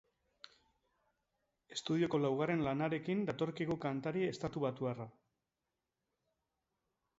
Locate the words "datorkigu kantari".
3.29-4.25